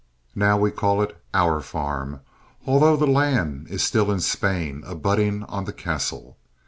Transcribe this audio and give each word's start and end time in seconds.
Now 0.33 0.57
we 0.57 0.71
call 0.71 1.03
it 1.03 1.15
"our 1.31 1.61
farm," 1.61 2.21
although 2.65 2.95
the 2.97 3.05
land 3.05 3.67
is 3.67 3.83
still 3.83 4.09
in 4.09 4.19
Spain 4.19 4.81
abutting 4.83 5.43
on 5.43 5.65
the 5.65 5.73
castle. 5.73 6.37